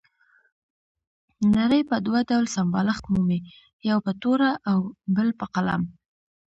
[1.57, 3.39] نړۍ په دوه ډول سمبالښت مومي،
[3.89, 4.79] یو په توره او
[5.15, 5.81] بل په قلم.